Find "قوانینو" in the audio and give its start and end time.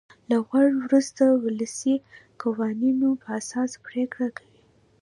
2.41-3.09